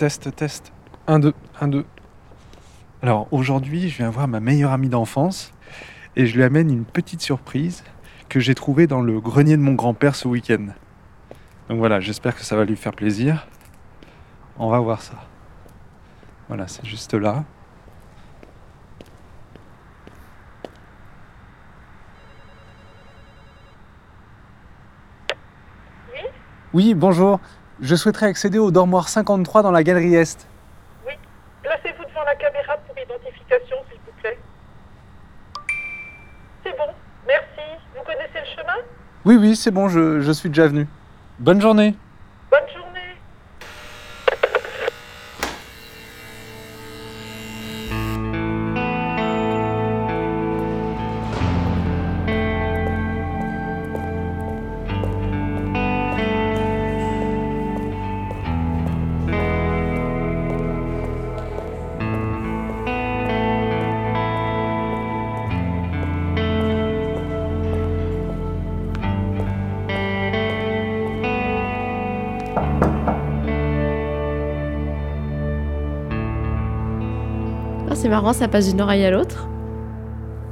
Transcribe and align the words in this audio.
Test, 0.00 0.34
test. 0.34 0.72
1, 1.08 1.18
2, 1.18 1.34
1, 1.60 1.68
2. 1.68 1.84
Alors 3.02 3.28
aujourd'hui, 3.32 3.90
je 3.90 3.98
viens 3.98 4.08
voir 4.08 4.28
ma 4.28 4.40
meilleure 4.40 4.72
amie 4.72 4.88
d'enfance 4.88 5.52
et 6.16 6.24
je 6.24 6.34
lui 6.36 6.42
amène 6.42 6.70
une 6.70 6.86
petite 6.86 7.20
surprise 7.20 7.84
que 8.30 8.40
j'ai 8.40 8.54
trouvée 8.54 8.86
dans 8.86 9.02
le 9.02 9.20
grenier 9.20 9.58
de 9.58 9.62
mon 9.62 9.74
grand-père 9.74 10.14
ce 10.14 10.26
week-end. 10.26 10.68
Donc 11.68 11.80
voilà, 11.80 12.00
j'espère 12.00 12.34
que 12.34 12.44
ça 12.44 12.56
va 12.56 12.64
lui 12.64 12.76
faire 12.76 12.94
plaisir. 12.94 13.46
On 14.58 14.70
va 14.70 14.78
voir 14.78 15.02
ça. 15.02 15.16
Voilà, 16.48 16.66
c'est 16.66 16.86
juste 16.86 17.12
là. 17.12 17.44
Oui, 26.72 26.94
bonjour. 26.94 27.38
Je 27.82 27.94
souhaiterais 27.94 28.26
accéder 28.26 28.58
au 28.58 28.70
dormoir 28.70 29.08
53 29.08 29.62
dans 29.62 29.70
la 29.70 29.82
galerie 29.82 30.14
Est. 30.14 30.46
Oui. 31.06 31.14
Placez-vous 31.62 32.04
devant 32.04 32.24
la 32.24 32.34
caméra 32.34 32.76
pour 32.86 32.96
identification, 32.98 33.76
s'il 33.90 33.98
vous 34.04 34.20
plaît. 34.20 34.38
C'est 36.62 36.76
bon. 36.76 36.92
Merci. 37.26 37.80
Vous 37.96 38.04
connaissez 38.04 38.40
le 38.40 38.62
chemin? 38.62 38.78
Oui, 39.24 39.36
oui, 39.40 39.56
c'est 39.56 39.70
bon, 39.70 39.88
je, 39.88 40.20
je 40.20 40.32
suis 40.32 40.50
déjà 40.50 40.68
venu. 40.68 40.86
Bonne 41.38 41.60
journée. 41.60 41.94
Ah, 77.88 77.94
c'est 77.94 78.08
marrant, 78.08 78.32
ça 78.32 78.48
passe 78.48 78.68
d'une 78.68 78.80
oreille 78.80 79.04
à 79.04 79.10
l'autre. 79.10 79.48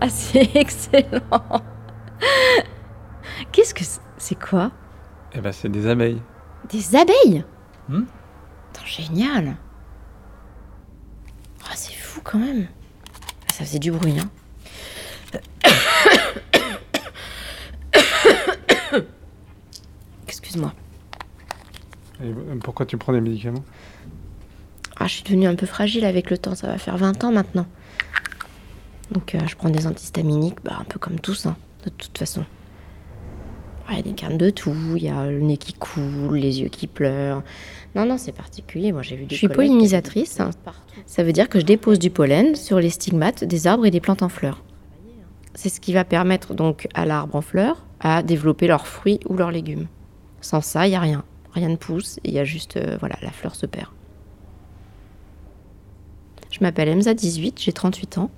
Ah, 0.00 0.08
c'est 0.08 0.48
excellent. 0.56 1.62
Qu'est-ce 3.52 3.74
que 3.74 3.84
c'est 4.16 4.38
quoi? 4.38 4.70
Eh 5.34 5.40
ben, 5.40 5.52
c'est 5.52 5.68
des 5.68 5.86
abeilles. 5.86 6.22
Des 6.70 6.96
abeilles? 6.96 7.44
Hmm? 7.88 8.04
Attends, 8.72 8.86
génial. 8.86 9.56
Ah, 11.64 11.72
c'est 11.74 11.94
fou 11.94 12.20
quand 12.24 12.38
même. 12.38 12.66
Ah, 13.48 13.52
ça 13.52 13.64
faisait 13.64 13.78
du 13.78 13.90
bruit, 13.90 14.16
hein. 14.18 14.30
Excuse-moi. 20.26 20.72
Et 22.22 22.32
pourquoi 22.62 22.86
tu 22.86 22.96
prends 22.96 23.12
des 23.12 23.20
médicaments? 23.20 23.64
Ah, 24.98 25.06
je 25.06 25.14
suis 25.14 25.22
devenue 25.24 25.46
un 25.46 25.54
peu 25.54 25.66
fragile 25.66 26.04
avec 26.04 26.30
le 26.30 26.38
temps, 26.38 26.54
ça 26.54 26.66
va 26.68 26.78
faire 26.78 26.96
20 26.96 27.24
ans 27.24 27.32
maintenant. 27.32 27.66
Donc 29.12 29.34
euh, 29.34 29.40
je 29.46 29.54
prends 29.56 29.68
des 29.68 29.86
antihistaminiques, 29.86 30.56
bah, 30.64 30.78
un 30.80 30.84
peu 30.84 30.98
comme 30.98 31.20
tous, 31.20 31.46
hein, 31.46 31.56
de 31.84 31.90
toute 31.90 32.16
façon. 32.16 32.44
Il 33.90 33.96
y 33.96 34.00
a 34.00 34.02
des 34.02 34.14
cannes 34.14 34.36
de 34.38 34.50
tout, 34.50 34.74
il 34.96 35.04
y 35.04 35.08
a 35.08 35.26
le 35.30 35.38
nez 35.40 35.58
qui 35.58 35.72
coule, 35.72 36.36
les 36.38 36.60
yeux 36.60 36.68
qui 36.68 36.88
pleurent. 36.88 37.44
Non, 37.94 38.04
non, 38.04 38.18
c'est 38.18 38.32
particulier. 38.32 38.90
Moi, 38.90 39.02
j'ai 39.02 39.14
vu 39.14 39.26
des 39.26 39.34
Je 39.36 39.38
suis 39.38 39.48
pollinisatrice. 39.48 40.40
hein. 40.40 40.50
Ça 41.06 41.22
veut 41.22 41.32
dire 41.32 41.48
que 41.48 41.60
je 41.60 41.64
dépose 41.64 42.00
du 42.00 42.10
pollen 42.10 42.56
sur 42.56 42.80
les 42.80 42.90
stigmates 42.90 43.44
des 43.44 43.68
arbres 43.68 43.86
et 43.86 43.92
des 43.92 44.00
plantes 44.00 44.22
en 44.24 44.28
fleurs. 44.28 44.64
C'est 45.54 45.68
ce 45.68 45.80
qui 45.80 45.92
va 45.92 46.02
permettre 46.04 46.52
donc 46.52 46.88
à 46.94 47.06
l'arbre 47.06 47.36
en 47.36 47.42
fleurs 47.42 47.84
à 48.00 48.24
développer 48.24 48.66
leurs 48.66 48.88
fruits 48.88 49.20
ou 49.28 49.36
leurs 49.36 49.52
légumes. 49.52 49.86
Sans 50.40 50.60
ça, 50.62 50.86
il 50.88 50.90
n'y 50.90 50.96
a 50.96 51.00
rien. 51.00 51.24
Rien 51.56 51.70
ne 51.70 51.76
pousse, 51.76 52.20
il 52.22 52.34
y 52.34 52.38
a 52.38 52.44
juste, 52.44 52.76
euh, 52.76 52.98
voilà, 53.00 53.16
la 53.22 53.30
fleur 53.30 53.54
se 53.54 53.64
perd. 53.64 53.88
Je 56.50 56.58
m'appelle 56.60 56.90
Emza 56.90 57.14
18, 57.14 57.58
j'ai 57.58 57.72
38 57.72 58.18
ans. 58.18 58.30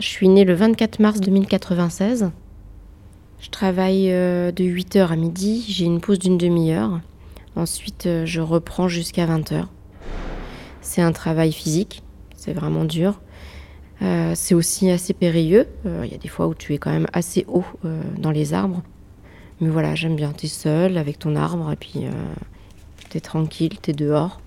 Je 0.00 0.08
suis 0.08 0.28
née 0.28 0.44
le 0.44 0.52
24 0.52 0.98
mars 0.98 1.20
2096. 1.20 2.32
Je 3.38 3.48
travaille 3.48 4.10
euh, 4.10 4.50
de 4.50 4.64
8h 4.64 5.06
à 5.06 5.14
midi, 5.14 5.64
j'ai 5.68 5.84
une 5.84 6.00
pause 6.00 6.18
d'une 6.18 6.36
demi-heure. 6.36 7.00
Ensuite, 7.54 8.06
euh, 8.06 8.26
je 8.26 8.40
reprends 8.40 8.88
jusqu'à 8.88 9.24
20h. 9.24 9.66
C'est 10.80 11.02
un 11.02 11.12
travail 11.12 11.52
physique, 11.52 12.02
c'est 12.34 12.52
vraiment 12.52 12.84
dur. 12.84 13.20
C'est 14.34 14.56
aussi 14.56 14.90
assez 14.90 15.12
périlleux. 15.12 15.68
Il 15.84 16.10
y 16.10 16.14
a 16.16 16.18
des 16.18 16.26
fois 16.26 16.48
où 16.48 16.54
tu 16.54 16.74
es 16.74 16.78
quand 16.78 16.90
même 16.90 17.06
assez 17.12 17.44
haut 17.46 17.64
dans 18.18 18.32
les 18.32 18.52
arbres. 18.52 18.82
Mais 19.62 19.70
voilà, 19.70 19.94
j'aime 19.94 20.16
bien. 20.16 20.34
Tu 20.36 20.46
es 20.46 20.48
seul 20.50 20.98
avec 20.98 21.18
ton 21.18 21.34
arbre 21.36 21.72
et 21.72 21.76
puis 21.76 22.04
tu 23.08 23.16
es 23.16 23.20
tranquille, 23.20 23.78
tu 23.80 23.92
es 23.92 23.94
dehors. 23.94 24.42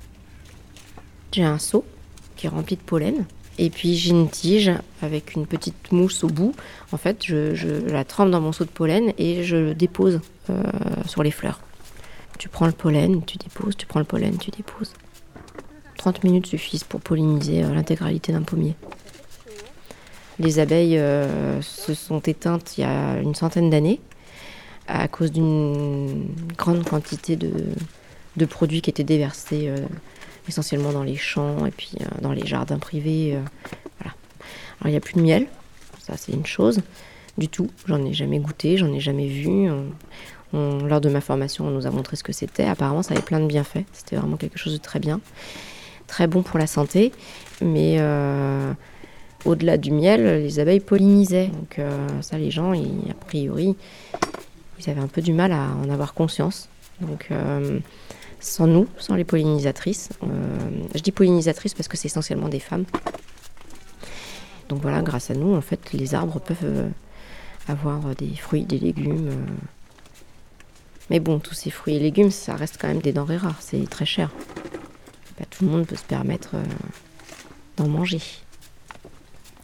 J'ai 1.31 1.43
un 1.43 1.57
seau 1.57 1.83
qui 2.35 2.45
est 2.45 2.49
rempli 2.49 2.75
de 2.75 2.81
pollen. 2.81 3.25
Et 3.57 3.69
puis 3.69 3.95
j'ai 3.95 4.11
une 4.11 4.29
tige 4.29 4.71
avec 5.01 5.35
une 5.35 5.47
petite 5.47 5.91
mousse 5.91 6.23
au 6.23 6.27
bout. 6.27 6.53
En 6.91 6.97
fait, 6.97 7.25
je, 7.25 7.55
je 7.55 7.67
la 7.67 8.03
trempe 8.03 8.31
dans 8.31 8.41
mon 8.41 8.51
seau 8.51 8.65
de 8.65 8.69
pollen 8.69 9.13
et 9.17 9.43
je 9.43 9.55
le 9.55 9.75
dépose 9.75 10.19
euh, 10.49 10.63
sur 11.05 11.23
les 11.23 11.31
fleurs. 11.31 11.61
Tu 12.37 12.49
prends 12.49 12.65
le 12.65 12.73
pollen, 12.73 13.23
tu 13.23 13.37
déposes, 13.37 13.77
tu 13.77 13.85
prends 13.85 13.99
le 13.99 14.05
pollen, 14.05 14.37
tu 14.37 14.51
déposes. 14.51 14.93
30 15.97 16.23
minutes 16.25 16.47
suffisent 16.47 16.83
pour 16.83 16.99
polliniser 16.99 17.63
euh, 17.63 17.73
l'intégralité 17.73 18.33
d'un 18.33 18.41
pommier. 18.41 18.75
Les 20.37 20.59
abeilles 20.59 20.97
euh, 20.97 21.61
se 21.61 21.93
sont 21.93 22.19
éteintes 22.19 22.77
il 22.77 22.81
y 22.81 22.83
a 22.83 23.19
une 23.19 23.35
centaine 23.35 23.69
d'années 23.69 24.01
à 24.87 25.07
cause 25.07 25.31
d'une 25.31 26.27
grande 26.57 26.83
quantité 26.83 27.35
de, 27.35 27.51
de 28.37 28.45
produits 28.45 28.81
qui 28.81 28.89
étaient 28.89 29.03
déversés 29.03 29.67
euh, 29.67 29.77
essentiellement 30.47 30.91
dans 30.91 31.03
les 31.03 31.15
champs 31.15 31.65
et 31.65 31.71
puis 31.71 31.91
euh, 32.01 32.05
dans 32.21 32.31
les 32.31 32.45
jardins 32.45 32.77
privés. 32.77 33.35
euh, 33.35 33.41
voilà. 33.99 34.15
Alors 34.79 34.87
il 34.87 34.91
n'y 34.91 34.97
a 34.97 35.01
plus 35.01 35.15
de 35.15 35.21
miel, 35.21 35.47
ça 35.99 36.17
c'est 36.17 36.33
une 36.33 36.45
chose 36.45 36.81
du 37.37 37.47
tout. 37.47 37.69
J'en 37.87 38.03
ai 38.05 38.13
jamais 38.13 38.39
goûté, 38.39 38.77
j'en 38.77 38.93
ai 38.93 38.99
jamais 38.99 39.27
vu. 39.27 39.69
Lors 40.53 41.01
de 41.01 41.09
ma 41.09 41.19
formation, 41.19 41.67
on 41.67 41.71
nous 41.71 41.85
a 41.85 41.89
montré 41.89 42.15
ce 42.15 42.23
que 42.23 42.31
c'était. 42.31 42.63
Apparemment, 42.63 43.03
ça 43.03 43.13
avait 43.13 43.23
plein 43.23 43.41
de 43.41 43.45
bienfaits. 43.45 43.83
C'était 43.91 44.15
vraiment 44.15 44.37
quelque 44.37 44.57
chose 44.57 44.71
de 44.71 44.77
très 44.77 44.99
bien, 44.99 45.19
très 46.07 46.27
bon 46.27 46.43
pour 46.43 46.57
la 46.57 46.67
santé. 46.67 47.11
Mais 47.61 47.99
au-delà 49.43 49.77
du 49.77 49.91
miel, 49.91 50.43
les 50.43 50.59
abeilles 50.59 50.79
pollinisaient. 50.79 51.47
Donc 51.47 51.81
ça, 52.21 52.37
les 52.37 52.51
gens, 52.51 52.71
a 52.71 53.13
priori, 53.25 53.75
ils 54.79 54.89
avaient 54.89 55.01
un 55.01 55.07
peu 55.07 55.21
du 55.21 55.33
mal 55.33 55.51
à 55.51 55.69
en 55.83 55.89
avoir 55.89 56.13
conscience. 56.13 56.69
Donc 57.01 57.27
euh, 57.31 57.79
sans 58.39 58.67
nous, 58.67 58.87
sans 58.97 59.15
les 59.15 59.23
pollinisatrices, 59.23 60.09
euh, 60.23 60.27
je 60.93 61.01
dis 61.01 61.11
pollinisatrices 61.11 61.73
parce 61.73 61.87
que 61.87 61.97
c'est 61.97 62.07
essentiellement 62.07 62.49
des 62.49 62.59
femmes. 62.59 62.85
Donc 64.69 64.81
voilà, 64.81 65.01
grâce 65.01 65.29
à 65.29 65.35
nous, 65.35 65.53
en 65.53 65.61
fait, 65.61 65.93
les 65.93 66.15
arbres 66.15 66.39
peuvent 66.39 66.57
euh, 66.63 66.89
avoir 67.67 68.15
des 68.15 68.35
fruits, 68.35 68.65
des 68.65 68.79
légumes. 68.79 69.31
Mais 71.09 71.19
bon, 71.19 71.39
tous 71.39 71.53
ces 71.53 71.69
fruits 71.69 71.95
et 71.95 71.99
légumes, 71.99 72.31
ça 72.31 72.55
reste 72.55 72.77
quand 72.81 72.87
même 72.87 73.01
des 73.01 73.13
denrées 73.13 73.37
rares, 73.37 73.61
c'est 73.61 73.87
très 73.89 74.05
cher. 74.05 74.31
Pas 75.37 75.45
tout 75.45 75.65
le 75.65 75.71
monde 75.71 75.85
peut 75.85 75.95
se 75.95 76.03
permettre 76.03 76.55
d'en 77.77 77.87
manger. 77.87 78.21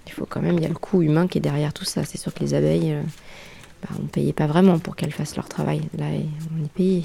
Il 0.05 0.11
faut 0.11 0.25
quand 0.25 0.41
même, 0.41 0.57
il 0.57 0.61
y 0.61 0.65
a 0.65 0.69
le 0.69 0.75
coût 0.75 1.01
humain 1.01 1.27
qui 1.27 1.37
est 1.39 1.41
derrière 1.41 1.73
tout 1.73 1.85
ça. 1.85 2.03
C'est 2.03 2.17
sûr 2.17 2.33
que 2.33 2.41
les 2.41 2.53
abeilles, 2.53 2.95
bah, 3.81 3.89
on 3.99 4.03
ne 4.03 4.07
payait 4.07 4.33
pas 4.33 4.47
vraiment 4.47 4.79
pour 4.79 4.95
qu'elles 4.95 5.11
fassent 5.13 5.35
leur 5.35 5.49
travail. 5.49 5.81
Là, 5.97 6.05
on 6.07 6.63
est 6.65 6.71
payé. 6.73 7.03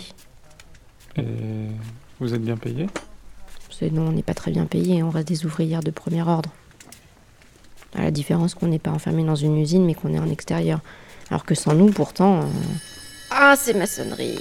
Et 1.16 1.22
vous 2.20 2.34
êtes 2.34 2.42
bien 2.42 2.56
payé? 2.56 2.86
Non, 3.92 4.08
on 4.08 4.12
n'est 4.12 4.22
pas 4.22 4.32
très 4.34 4.50
bien 4.50 4.64
payé, 4.64 5.02
on 5.02 5.10
reste 5.10 5.28
des 5.28 5.44
ouvrières 5.44 5.82
de 5.82 5.90
premier 5.90 6.22
ordre. 6.22 6.50
À 7.94 8.02
la 8.02 8.10
différence 8.10 8.54
qu'on 8.54 8.68
n'est 8.68 8.78
pas 8.78 8.90
enfermé 8.90 9.22
dans 9.22 9.34
une 9.34 9.58
usine, 9.58 9.84
mais 9.84 9.94
qu'on 9.94 10.14
est 10.14 10.18
en 10.18 10.30
extérieur. 10.30 10.80
Alors 11.30 11.44
que 11.44 11.54
sans 11.54 11.74
nous, 11.74 11.90
pourtant. 11.90 12.40
euh, 12.40 12.46
Ah, 13.30 13.54
c'est 13.56 13.74
maçonnerie. 13.74 14.38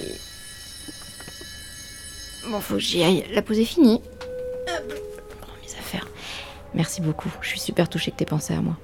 Bon, 2.50 2.60
faut 2.60 2.74
que 2.74 2.80
j'y 2.80 3.02
aille. 3.02 3.24
La 3.34 3.42
pause 3.42 3.58
est 3.58 3.64
finie. 3.64 4.00
Hop, 4.68 4.94
mes 5.62 5.72
affaires. 5.78 6.06
Merci 6.74 7.00
beaucoup. 7.00 7.30
Je 7.42 7.48
suis 7.48 7.60
super 7.60 7.88
touchée 7.88 8.12
que 8.12 8.16
t'aies 8.16 8.24
pensé 8.24 8.54
à 8.54 8.60
moi. 8.62 8.76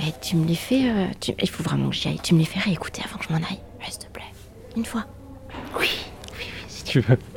Et 0.00 0.12
tu 0.20 0.36
me 0.36 0.46
les 0.46 0.54
fais. 0.54 0.90
euh, 0.90 1.06
tu- 1.20 1.34
Il 1.40 1.48
faut 1.48 1.62
vraiment 1.62 1.88
que 1.90 1.94
j'y 1.94 2.08
aille. 2.08 2.20
Tu 2.22 2.34
me 2.34 2.40
les 2.40 2.44
fais 2.44 2.58
réécouter 2.60 3.02
avant 3.04 3.18
que 3.18 3.24
je 3.24 3.28
m'en 3.30 3.36
aille. 3.36 3.60
S'il 3.88 3.98
te 3.98 4.06
plaît. 4.06 4.22
Une 4.76 4.84
fois. 4.84 5.04
Oui, 5.78 5.88
oui, 6.38 6.38
oui. 6.38 6.46
Si 6.68 6.84
tu 6.84 7.00
veux. 7.00 7.18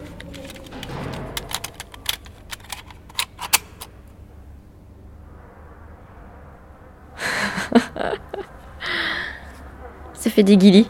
Ça 10.13 10.30
fait 10.30 10.44
des 10.44 10.58
guilis. 10.58 10.88